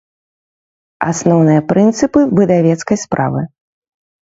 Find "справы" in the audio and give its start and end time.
3.05-3.41